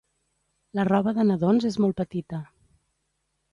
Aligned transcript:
La 0.79 0.85
roba 0.89 1.13
de 1.19 1.27
nadons 1.33 1.69
és 1.71 1.79
molt 1.85 1.99
petita. 2.01 2.43